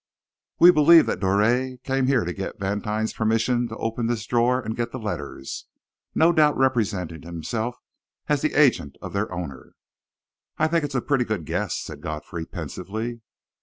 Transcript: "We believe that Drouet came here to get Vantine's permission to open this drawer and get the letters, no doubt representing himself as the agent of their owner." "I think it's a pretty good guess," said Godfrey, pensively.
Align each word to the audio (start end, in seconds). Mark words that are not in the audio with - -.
"We 0.57 0.71
believe 0.71 1.05
that 1.05 1.19
Drouet 1.19 1.83
came 1.83 2.07
here 2.07 2.25
to 2.25 2.33
get 2.33 2.59
Vantine's 2.59 3.13
permission 3.13 3.67
to 3.67 3.75
open 3.77 4.07
this 4.07 4.25
drawer 4.25 4.59
and 4.59 4.75
get 4.75 4.91
the 4.91 4.97
letters, 4.97 5.67
no 6.15 6.33
doubt 6.33 6.57
representing 6.57 7.21
himself 7.21 7.75
as 8.27 8.41
the 8.41 8.55
agent 8.55 8.95
of 8.99 9.13
their 9.13 9.31
owner." 9.31 9.73
"I 10.57 10.67
think 10.69 10.83
it's 10.83 10.95
a 10.95 11.03
pretty 11.03 11.23
good 11.25 11.45
guess," 11.45 11.75
said 11.77 12.01
Godfrey, 12.01 12.47
pensively. 12.47 13.21